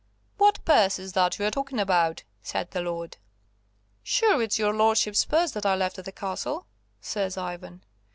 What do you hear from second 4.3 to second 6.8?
it's your lordship's purse that I left at the castle,"